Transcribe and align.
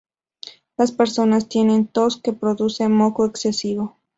Las 0.77 0.91
personas 0.91 1.47
tienen 1.47 1.85
tos 1.85 2.17
que 2.19 2.33
produce 2.33 2.89
moco 2.89 3.23
excesivo. 3.27 3.97